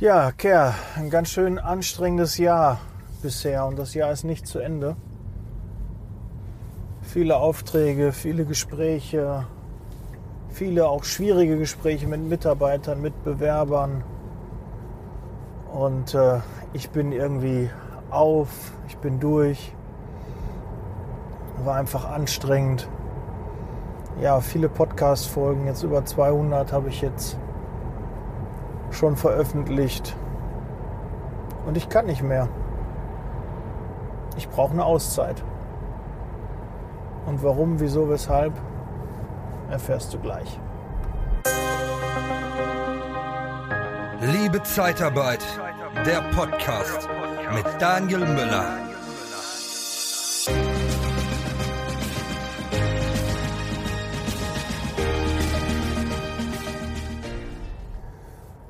[0.00, 2.78] Ja, Kerr, ein ganz schön anstrengendes Jahr
[3.20, 4.94] bisher und das Jahr ist nicht zu Ende.
[7.02, 9.48] Viele Aufträge, viele Gespräche,
[10.50, 14.04] viele auch schwierige Gespräche mit Mitarbeitern, mit Bewerbern.
[15.72, 16.42] Und äh,
[16.74, 17.68] ich bin irgendwie
[18.08, 19.72] auf, ich bin durch.
[21.64, 22.88] War einfach anstrengend.
[24.22, 27.36] Ja, viele Podcast-Folgen, jetzt über 200 habe ich jetzt
[28.90, 30.16] schon veröffentlicht.
[31.66, 32.48] Und ich kann nicht mehr.
[34.36, 35.42] Ich brauche eine Auszeit.
[37.26, 38.52] Und warum, wieso, weshalb,
[39.70, 40.58] erfährst du gleich.
[44.20, 45.44] Liebe Zeitarbeit,
[46.06, 47.08] der Podcast
[47.54, 48.87] mit Daniel Müller.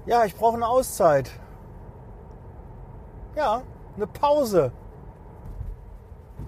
[0.09, 1.31] Ja, ich brauche eine Auszeit.
[3.37, 3.61] Ja,
[3.95, 4.73] eine Pause.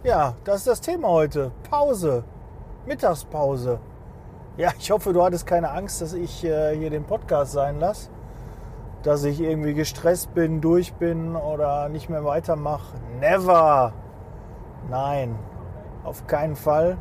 [0.02, 1.52] Ja, das ist das Thema heute.
[1.69, 2.25] Pause.
[2.86, 3.78] Mittagspause.
[4.56, 8.08] Ja, ich hoffe, du hattest keine Angst, dass ich äh, hier den Podcast sein lasse.
[9.02, 12.97] Dass ich irgendwie gestresst bin, durch bin oder nicht mehr weitermache.
[13.19, 13.92] Never.
[14.89, 15.39] Nein,
[16.02, 16.97] auf keinen Fall.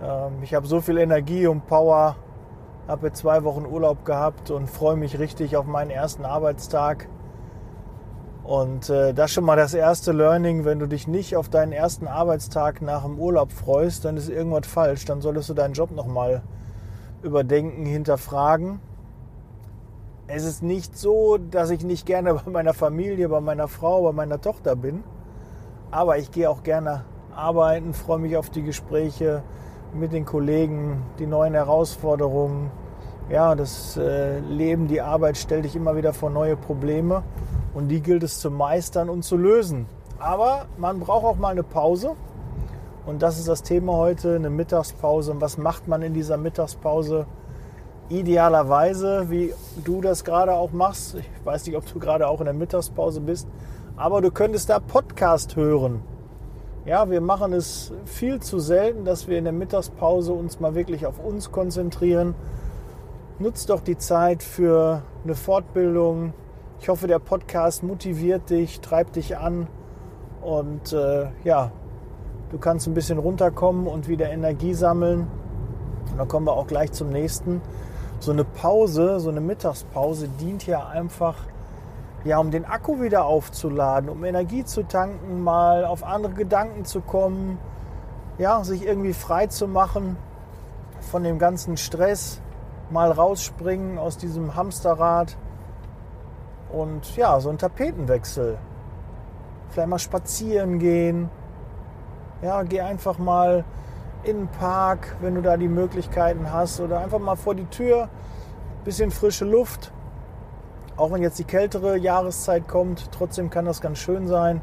[0.00, 2.14] Ähm, ich habe so viel Energie und Power
[2.86, 7.08] habe jetzt zwei Wochen Urlaub gehabt und freue mich richtig auf meinen ersten Arbeitstag.
[8.44, 12.06] Und äh, das schon mal das erste Learning, wenn du dich nicht auf deinen ersten
[12.06, 15.06] Arbeitstag nach dem Urlaub freust, dann ist irgendwas falsch.
[15.06, 16.42] Dann solltest du deinen Job nochmal
[17.22, 18.80] überdenken, hinterfragen.
[20.26, 24.12] Es ist nicht so, dass ich nicht gerne bei meiner Familie, bei meiner Frau, bei
[24.12, 25.04] meiner Tochter bin.
[25.90, 27.04] Aber ich gehe auch gerne
[27.34, 29.42] arbeiten, freue mich auf die Gespräche,
[29.94, 32.70] mit den Kollegen, die neuen Herausforderungen.
[33.30, 37.22] Ja, das äh, Leben, die Arbeit stellt dich immer wieder vor neue Probleme
[37.72, 39.86] und die gilt es zu meistern und zu lösen.
[40.18, 42.16] Aber man braucht auch mal eine Pause
[43.06, 45.32] und das ist das Thema heute, eine Mittagspause.
[45.32, 47.26] Und was macht man in dieser Mittagspause?
[48.08, 51.14] Idealerweise, wie du das gerade auch machst.
[51.14, 53.48] Ich weiß nicht, ob du gerade auch in der Mittagspause bist,
[53.96, 56.02] aber du könntest da Podcast hören.
[56.86, 61.06] Ja, wir machen es viel zu selten, dass wir in der Mittagspause uns mal wirklich
[61.06, 62.34] auf uns konzentrieren.
[63.38, 66.34] Nutzt doch die Zeit für eine Fortbildung.
[66.80, 69.66] Ich hoffe, der Podcast motiviert dich, treibt dich an
[70.42, 71.72] und äh, ja,
[72.50, 75.26] du kannst ein bisschen runterkommen und wieder Energie sammeln.
[76.10, 77.62] Und dann kommen wir auch gleich zum nächsten.
[78.20, 81.36] So eine Pause, so eine Mittagspause dient ja einfach
[82.24, 87.00] ja, um den Akku wieder aufzuladen, um Energie zu tanken, mal auf andere Gedanken zu
[87.00, 87.58] kommen,
[88.38, 90.16] ja, sich irgendwie frei zu machen
[91.00, 92.40] von dem ganzen Stress,
[92.90, 95.36] mal rausspringen aus diesem Hamsterrad
[96.72, 98.58] und ja, so ein Tapetenwechsel.
[99.68, 101.30] Vielleicht mal spazieren gehen.
[102.42, 103.64] Ja, geh einfach mal
[104.22, 108.08] in den Park, wenn du da die Möglichkeiten hast oder einfach mal vor die Tür,
[108.84, 109.92] bisschen frische Luft
[110.96, 114.60] auch wenn jetzt die kältere Jahreszeit kommt, trotzdem kann das ganz schön sein,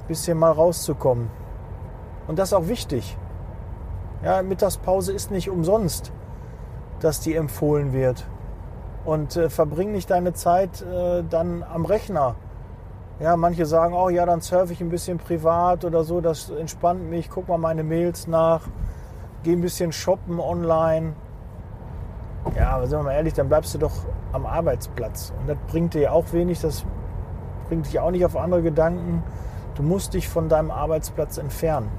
[0.00, 1.30] ein bisschen mal rauszukommen.
[2.26, 3.16] Und das ist auch wichtig.
[4.24, 6.12] Ja, Mittagspause ist nicht umsonst,
[7.00, 8.26] dass die empfohlen wird.
[9.04, 12.36] Und äh, verbring nicht deine Zeit äh, dann am Rechner.
[13.20, 17.08] Ja, manche sagen, oh ja, dann surfe ich ein bisschen privat oder so, das entspannt
[17.10, 18.62] mich, guck mal meine Mails nach,
[19.44, 21.12] geh ein bisschen shoppen online.
[22.56, 23.92] Ja, aber sind wir mal ehrlich, dann bleibst du doch
[24.32, 25.32] am Arbeitsplatz.
[25.40, 26.84] Und das bringt dir auch wenig, das
[27.68, 29.22] bringt dich auch nicht auf andere Gedanken.
[29.74, 31.90] Du musst dich von deinem Arbeitsplatz entfernen.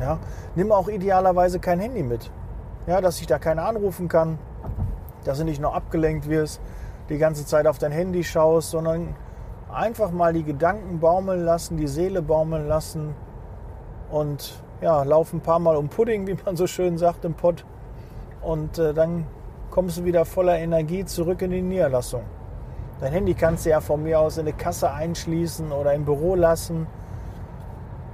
[0.00, 0.18] Ja?
[0.54, 2.30] Nimm auch idealerweise kein Handy mit.
[2.86, 4.38] Ja, dass sich da keiner anrufen kann,
[5.24, 6.60] dass du nicht nur abgelenkt wirst,
[7.08, 9.14] die ganze Zeit auf dein Handy schaust, sondern
[9.72, 13.14] einfach mal die Gedanken baumeln lassen, die Seele baumeln lassen
[14.10, 17.64] und ja, lauf ein paar Mal um Pudding, wie man so schön sagt im Pott.
[18.44, 19.26] Und äh, dann
[19.70, 22.22] kommst du wieder voller Energie zurück in die Niederlassung.
[23.00, 26.34] Dein Handy kannst du ja von mir aus in eine Kasse einschließen oder im Büro
[26.34, 26.86] lassen.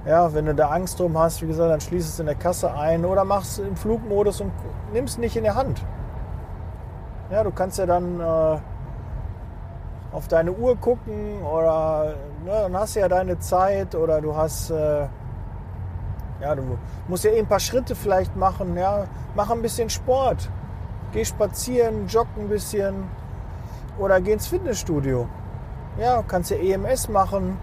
[0.05, 2.73] Ja, wenn du da Angst drum hast, wie gesagt, dann schließ es in der Kasse
[2.73, 4.51] ein oder machst es im Flugmodus und
[4.91, 5.85] nimmst es nicht in der Hand.
[7.29, 8.57] Ja, du kannst ja dann äh,
[10.11, 14.71] auf deine Uhr gucken oder ne, dann hast du ja deine Zeit oder du hast
[14.71, 15.07] äh,
[16.41, 16.63] ja, du
[17.07, 19.05] musst ja eh ein paar Schritte vielleicht machen, ja,
[19.35, 20.49] mach ein bisschen Sport.
[21.13, 23.03] Geh spazieren, jogg ein bisschen
[23.99, 25.27] oder geh ins Fitnessstudio.
[25.99, 27.57] Ja, kannst ja EMS machen.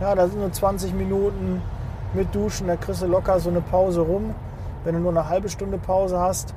[0.00, 1.60] Ja, da sind nur 20 Minuten
[2.14, 4.34] mit Duschen, da kriegst du locker so eine Pause rum.
[4.84, 6.54] Wenn du nur eine halbe Stunde Pause hast,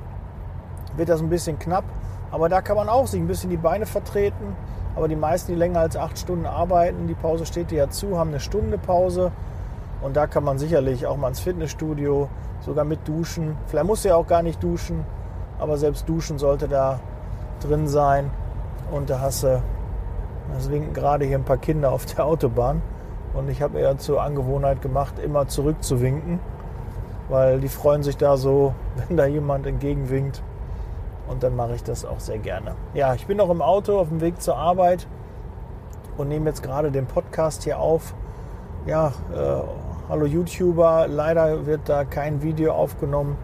[0.95, 1.83] wird das ein bisschen knapp.
[2.31, 4.55] Aber da kann man auch sich ein bisschen die Beine vertreten.
[4.95, 8.17] Aber die meisten, die länger als acht Stunden arbeiten, die Pause steht dir ja zu,
[8.17, 9.31] haben eine Stunde Pause.
[10.03, 12.27] Und da kann man sicherlich auch mal ins Fitnessstudio,
[12.59, 13.57] sogar mit duschen.
[13.67, 15.05] Vielleicht muss ja auch gar nicht duschen,
[15.59, 16.99] aber selbst duschen sollte da
[17.61, 18.29] drin sein.
[18.91, 19.61] Und da hast du,
[20.53, 22.81] das winken gerade hier ein paar Kinder auf der Autobahn.
[23.33, 26.39] Und ich habe eher zur Angewohnheit gemacht, immer zurückzuwinken,
[27.29, 28.73] weil die freuen sich da so,
[29.07, 30.43] wenn da jemand entgegenwinkt.
[31.29, 32.75] Und dann mache ich das auch sehr gerne.
[32.93, 35.07] Ja, ich bin noch im Auto auf dem Weg zur Arbeit
[36.17, 38.13] und nehme jetzt gerade den Podcast hier auf.
[38.85, 39.61] Ja, äh,
[40.13, 43.35] hallo YouTuber, leider wird da kein Video aufgenommen.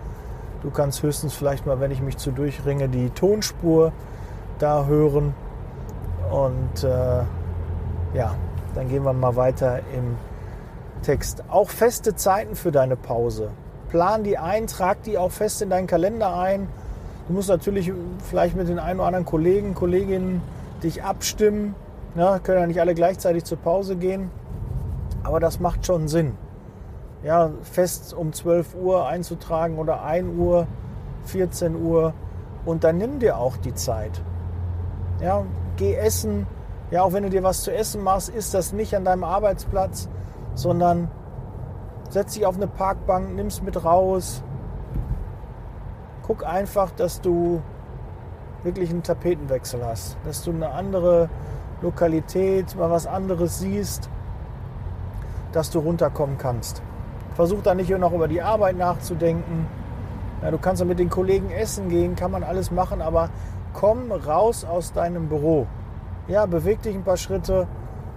[0.61, 3.91] Du kannst höchstens vielleicht mal, wenn ich mich zu durchringe, die Tonspur
[4.59, 5.33] da hören.
[6.29, 7.23] Und äh,
[8.13, 8.35] ja,
[8.75, 10.15] dann gehen wir mal weiter im
[11.01, 11.43] Text.
[11.49, 13.49] Auch feste Zeiten für deine Pause.
[13.89, 16.67] Plan die ein, trag die auch fest in deinen Kalender ein
[17.27, 17.91] Du musst natürlich
[18.29, 20.43] vielleicht mit den einen oder anderen Kollegen, Kolleginnen
[20.83, 21.73] dich abstimmen.
[22.15, 24.29] Ja, können ja nicht alle gleichzeitig zur Pause gehen.
[25.23, 26.37] Aber das macht schon Sinn.
[27.23, 30.67] Ja, fest um 12 Uhr einzutragen oder 1 Uhr,
[31.25, 32.13] 14 Uhr.
[32.65, 34.21] Und dann nimm dir auch die Zeit.
[35.21, 35.43] Ja,
[35.75, 36.47] geh essen.
[36.91, 40.09] Ja, auch wenn du dir was zu essen machst, ist das nicht an deinem Arbeitsplatz,
[40.55, 41.11] sondern
[42.09, 44.43] setz dich auf eine Parkbank, nimm es mit raus,
[46.23, 47.61] guck einfach, dass du
[48.63, 51.29] wirklich einen Tapetenwechsel hast, dass du eine andere
[51.81, 54.09] Lokalität, mal was anderes siehst,
[55.51, 56.81] dass du runterkommen kannst.
[57.39, 59.65] Versuch da nicht nur noch über die Arbeit nachzudenken.
[60.41, 63.29] Ja, du kannst ja mit den Kollegen essen gehen, kann man alles machen, aber
[63.71, 65.65] komm raus aus deinem Büro.
[66.27, 67.65] Ja, beweg dich ein paar Schritte.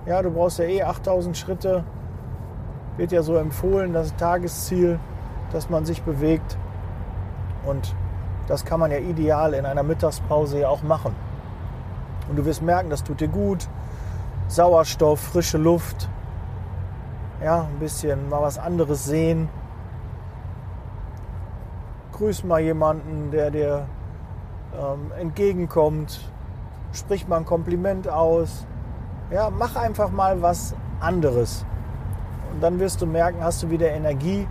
[0.06, 1.84] Ja, du brauchst ja eh 8000 Schritte.
[2.96, 4.98] Wird ja so empfohlen, das Tagesziel,
[5.52, 6.58] dass man sich bewegt.
[7.64, 7.94] Und
[8.48, 11.14] das kann man ja ideal in einer Mittagspause ja auch machen.
[12.28, 13.68] Und du wirst merken, das tut dir gut.
[14.48, 16.08] Sauerstoff, frische Luft.
[17.42, 19.48] Ja, ein bisschen mal was anderes sehen.
[22.12, 23.86] Grüß mal jemanden, der dir
[24.78, 26.30] ähm, entgegenkommt.
[26.92, 28.66] Sprich mal ein Kompliment aus.
[29.30, 31.64] Ja, mach einfach mal was anderes.
[32.52, 34.46] Und dann wirst du merken, hast du wieder Energie.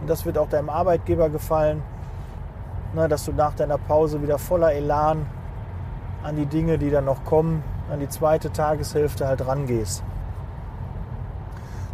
[0.00, 1.82] Und das wird auch deinem Arbeitgeber gefallen
[2.94, 5.26] ne, dass du nach deiner Pause wieder voller Elan
[6.22, 10.02] an die Dinge, die dann noch kommen, an die zweite Tageshälfte halt rangehst.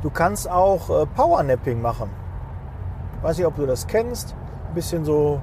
[0.02, 2.11] Du kannst auch äh, Powernapping machen.
[3.23, 4.35] Weiß nicht, ob du das kennst.
[4.69, 5.41] Ein bisschen so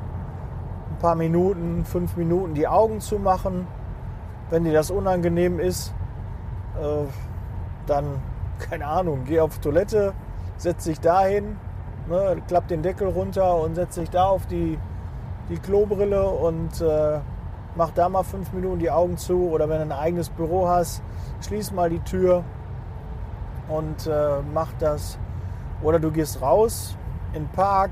[0.89, 3.68] ein paar Minuten, fünf Minuten die Augen zu machen.
[4.50, 5.94] Wenn dir das unangenehm ist,
[6.80, 7.06] äh,
[7.86, 8.06] dann,
[8.59, 10.13] keine Ahnung, geh auf Toilette,
[10.57, 11.57] setz dich dahin,
[12.09, 14.80] ne, klapp den Deckel runter und setz dich da auf die
[15.50, 17.19] die Klobrille und äh,
[17.75, 19.50] mach da mal fünf Minuten die Augen zu.
[19.50, 21.01] Oder wenn du ein eigenes Büro hast,
[21.45, 22.44] schließ mal die Tür
[23.69, 25.18] und äh, mach das.
[25.81, 26.96] Oder du gehst raus
[27.34, 27.92] in den Park,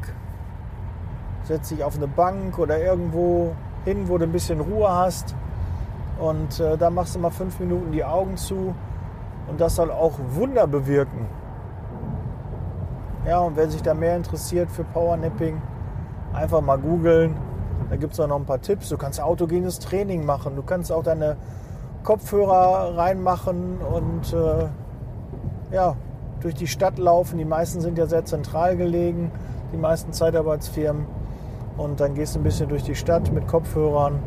[1.43, 5.35] setzt dich auf eine Bank oder irgendwo hin, wo du ein bisschen Ruhe hast.
[6.19, 8.73] Und äh, da machst du mal fünf Minuten die Augen zu.
[9.47, 11.27] Und das soll auch Wunder bewirken.
[13.27, 15.61] Ja, und wer sich da mehr interessiert für Powernapping,
[16.33, 17.35] einfach mal googeln.
[17.89, 18.89] Da gibt es auch noch ein paar Tipps.
[18.89, 20.55] Du kannst autogenes Training machen.
[20.55, 21.37] Du kannst auch deine
[22.03, 24.67] Kopfhörer reinmachen und äh,
[25.75, 25.97] ja,
[26.39, 27.37] durch die Stadt laufen.
[27.37, 29.29] Die meisten sind ja sehr zentral gelegen,
[29.73, 31.05] die meisten Zeitarbeitsfirmen.
[31.77, 34.17] Und dann gehst du ein bisschen durch die Stadt mit Kopfhörern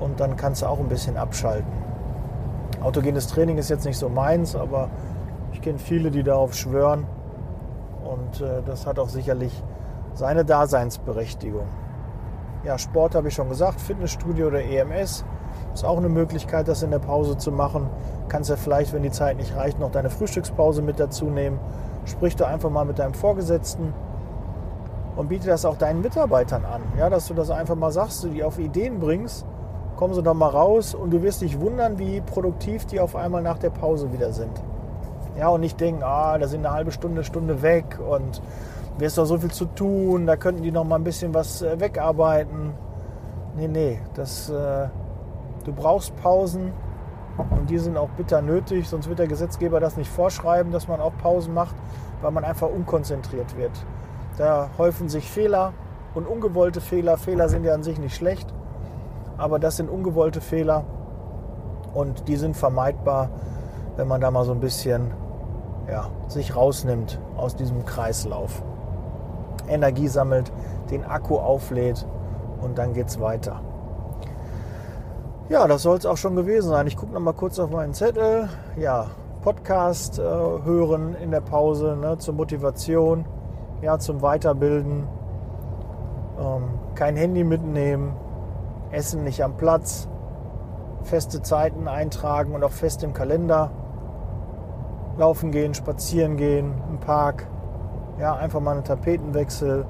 [0.00, 1.70] und dann kannst du auch ein bisschen abschalten.
[2.82, 4.88] Autogenes Training ist jetzt nicht so meins, aber
[5.52, 7.06] ich kenne viele, die darauf schwören.
[8.02, 9.52] Und äh, das hat auch sicherlich
[10.14, 11.66] seine Daseinsberechtigung.
[12.64, 15.24] Ja, Sport habe ich schon gesagt, Fitnessstudio oder EMS
[15.74, 17.88] ist auch eine Möglichkeit, das in der Pause zu machen.
[18.28, 21.58] Kannst ja vielleicht, wenn die Zeit nicht reicht, noch deine Frühstückspause mit dazu nehmen.
[22.04, 23.92] Sprich da einfach mal mit deinem Vorgesetzten
[25.16, 26.82] und biete das auch deinen Mitarbeitern an.
[26.98, 29.44] Ja, dass du das einfach mal sagst, du die auf Ideen bringst,
[29.96, 33.42] kommen sie doch mal raus und du wirst dich wundern, wie produktiv die auf einmal
[33.42, 34.62] nach der Pause wieder sind.
[35.38, 38.42] Ja, und nicht denken, ah, da sind eine halbe Stunde, Stunde weg und
[38.98, 41.62] mir ist doch so viel zu tun, da könnten die noch mal ein bisschen was
[41.62, 42.74] äh, wegarbeiten.
[43.56, 44.88] Nee, nee, das, äh,
[45.64, 46.72] du brauchst Pausen
[47.50, 51.00] und die sind auch bitter nötig, sonst wird der Gesetzgeber das nicht vorschreiben, dass man
[51.00, 51.74] auch Pausen macht,
[52.20, 53.72] weil man einfach unkonzentriert wird.
[54.36, 55.72] Da häufen sich Fehler
[56.14, 57.16] und ungewollte Fehler.
[57.16, 58.52] Fehler sind ja an sich nicht schlecht,
[59.38, 60.84] aber das sind ungewollte Fehler
[61.94, 63.30] und die sind vermeidbar,
[63.96, 65.12] wenn man da mal so ein bisschen
[65.88, 68.62] ja, sich rausnimmt aus diesem Kreislauf.
[69.68, 70.52] Energie sammelt,
[70.90, 72.06] den Akku auflädt
[72.60, 73.60] und dann geht es weiter.
[75.50, 76.86] Ja, das soll es auch schon gewesen sein.
[76.86, 78.48] Ich gucke noch mal kurz auf meinen Zettel.
[78.76, 79.06] Ja,
[79.42, 83.24] Podcast äh, hören in der Pause ne, zur Motivation,
[83.82, 85.08] ja, zum Weiterbilden.
[86.38, 86.62] Ähm,
[86.94, 88.14] kein Handy mitnehmen,
[88.92, 90.08] Essen nicht am Platz,
[91.02, 93.72] feste Zeiten eintragen und auch fest im Kalender.
[95.18, 97.48] Laufen gehen, spazieren gehen, im Park.
[98.20, 99.84] Ja, einfach mal einen Tapetenwechsel,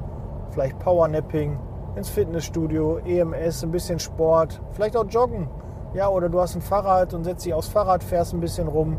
[0.53, 1.59] vielleicht Powernapping,
[1.97, 5.49] ins Fitnessstudio, EMS, ein bisschen Sport, vielleicht auch joggen.
[5.93, 8.99] Ja, oder du hast ein Fahrrad und setzt dich aufs Fahrrad, fährst ein bisschen rum.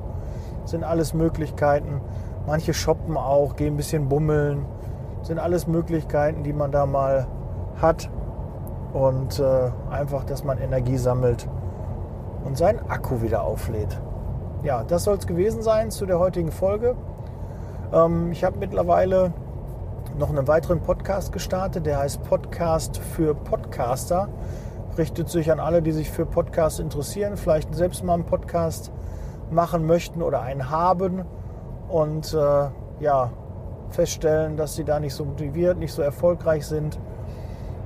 [0.62, 2.02] Das sind alles Möglichkeiten.
[2.46, 4.66] Manche shoppen auch, gehen ein bisschen bummeln.
[5.20, 7.28] Das sind alles Möglichkeiten, die man da mal
[7.82, 8.10] hat.
[8.94, 11.48] Und äh, einfach, dass man Energie sammelt
[12.44, 14.02] und seinen Akku wieder auflädt.
[14.64, 16.96] Ja, das soll es gewesen sein zu der heutigen Folge.
[17.94, 19.34] Ähm, ich habe mittlerweile
[20.18, 24.30] noch einen weiteren Podcast gestartet, der heißt Podcast für Podcaster.
[24.98, 28.92] Richtet sich an alle, die sich für Podcasts interessieren, vielleicht selbst mal einen Podcast
[29.50, 31.24] machen möchten oder einen haben
[31.88, 33.32] und äh, ja,
[33.90, 37.00] feststellen, dass sie da nicht so motiviert, nicht so erfolgreich sind.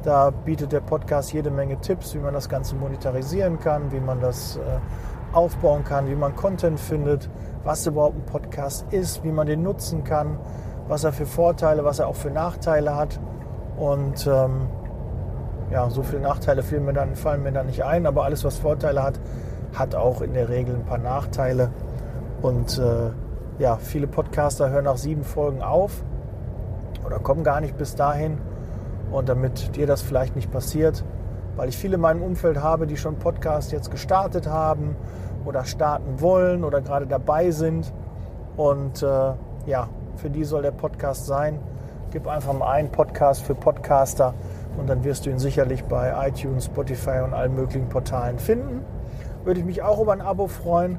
[0.03, 4.19] Da bietet der Podcast jede Menge Tipps, wie man das Ganze monetarisieren kann, wie man
[4.19, 4.61] das äh,
[5.33, 7.29] aufbauen kann, wie man Content findet,
[7.63, 10.37] was überhaupt ein Podcast ist, wie man den nutzen kann,
[10.87, 13.19] was er für Vorteile, was er auch für Nachteile hat.
[13.77, 14.67] Und ähm,
[15.71, 18.59] ja, so viele Nachteile fallen mir, dann, fallen mir dann nicht ein, aber alles, was
[18.59, 19.19] Vorteile hat,
[19.73, 21.71] hat auch in der Regel ein paar Nachteile.
[22.41, 23.11] Und äh,
[23.61, 26.03] ja, viele Podcaster hören nach sieben Folgen auf
[27.05, 28.37] oder kommen gar nicht bis dahin.
[29.11, 31.03] Und damit dir das vielleicht nicht passiert,
[31.55, 34.95] weil ich viele in meinem Umfeld habe, die schon Podcast jetzt gestartet haben
[35.45, 37.93] oder starten wollen oder gerade dabei sind.
[38.57, 39.33] Und äh,
[39.65, 41.59] ja, für die soll der Podcast sein.
[42.11, 44.33] Gib einfach mal einen Podcast für Podcaster
[44.77, 48.85] und dann wirst du ihn sicherlich bei iTunes, Spotify und allen möglichen Portalen finden.
[49.43, 50.97] Würde ich mich auch über ein Abo freuen.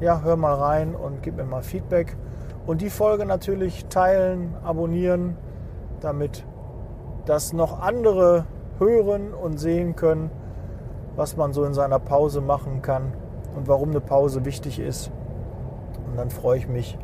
[0.00, 2.16] Ja, hör mal rein und gib mir mal Feedback.
[2.66, 5.36] Und die Folge natürlich teilen, abonnieren,
[6.00, 6.44] damit
[7.24, 8.44] das noch andere
[8.78, 10.30] hören und sehen können,
[11.16, 13.12] was man so in seiner Pause machen kann
[13.56, 15.10] und warum eine Pause wichtig ist.
[16.06, 16.98] Und dann freue ich mich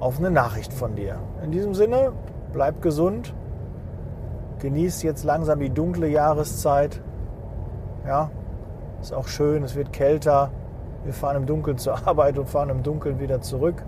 [0.00, 1.16] auf eine Nachricht von dir.
[1.42, 2.12] In diesem Sinne,
[2.52, 3.34] bleib gesund,
[4.60, 7.00] genieß jetzt langsam die dunkle Jahreszeit.
[8.06, 8.30] Ja,
[9.00, 10.50] ist auch schön, es wird kälter.
[11.04, 13.84] Wir fahren im Dunkeln zur Arbeit und fahren im Dunkeln wieder zurück.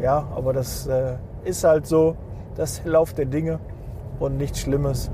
[0.00, 2.16] Ja, aber das äh, ist halt so,
[2.56, 3.58] das ist der Lauf der Dinge
[4.18, 5.10] und nichts Schlimmes.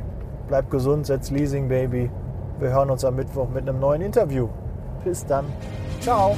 [0.48, 2.10] Bleib gesund, setz Leasing, Baby.
[2.58, 4.48] Wir hören uns am Mittwoch mit einem neuen Interview.
[5.04, 5.44] Bis dann.
[6.00, 6.36] Ciao.